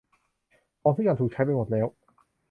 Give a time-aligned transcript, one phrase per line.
[0.81, 1.87] ของทุกอย่างถูกใช้ไปหมดแล้ว